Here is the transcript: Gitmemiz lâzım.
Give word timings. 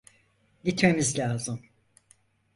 Gitmemiz 0.63 1.17
lâzım. 1.19 1.61